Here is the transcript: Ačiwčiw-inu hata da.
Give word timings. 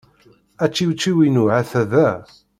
Ačiwčiw-inu 0.63 1.43
hata 1.53 1.81
da. 1.91 2.09